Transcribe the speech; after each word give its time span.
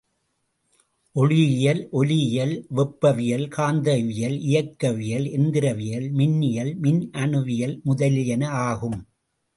ஒளி 1.15 1.37
இயல், 1.55 1.87
ஒலி 1.91 2.17
இயல், 2.19 2.65
வெப்பவியல், 2.75 3.45
காந்தவியல், 3.47 4.37
இயக்கவியல், 4.39 5.27
எந்திரவியல், 5.29 6.07
மின்னியல், 6.11 6.73
மின்னணுவியல் 6.81 7.81
முதலியவை 7.83 8.47
ஆகும். 8.47 8.99